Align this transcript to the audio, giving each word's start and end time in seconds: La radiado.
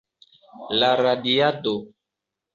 La 0.77 0.89
radiado. 1.01 1.77